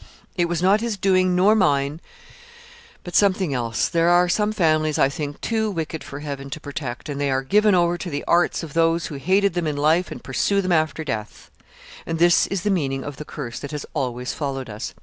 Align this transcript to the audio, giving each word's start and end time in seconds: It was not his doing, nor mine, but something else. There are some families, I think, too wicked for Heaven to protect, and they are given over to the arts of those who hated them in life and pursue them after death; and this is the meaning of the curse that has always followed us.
It 0.35 0.49
was 0.49 0.63
not 0.63 0.81
his 0.81 0.97
doing, 0.97 1.35
nor 1.35 1.53
mine, 1.53 2.01
but 3.03 3.13
something 3.15 3.53
else. 3.53 3.87
There 3.87 4.09
are 4.09 4.27
some 4.27 4.51
families, 4.51 4.97
I 4.97 5.09
think, 5.09 5.39
too 5.41 5.69
wicked 5.69 6.03
for 6.03 6.21
Heaven 6.21 6.49
to 6.49 6.59
protect, 6.59 7.07
and 7.07 7.21
they 7.21 7.29
are 7.29 7.43
given 7.43 7.75
over 7.75 7.99
to 7.99 8.09
the 8.09 8.23
arts 8.27 8.63
of 8.63 8.73
those 8.73 9.05
who 9.05 9.15
hated 9.17 9.53
them 9.53 9.67
in 9.67 9.77
life 9.77 10.09
and 10.09 10.23
pursue 10.23 10.59
them 10.59 10.71
after 10.71 11.03
death; 11.03 11.51
and 12.03 12.17
this 12.17 12.47
is 12.47 12.63
the 12.63 12.71
meaning 12.71 13.03
of 13.03 13.17
the 13.17 13.25
curse 13.25 13.59
that 13.59 13.69
has 13.69 13.85
always 13.93 14.33
followed 14.33 14.71
us. 14.71 14.95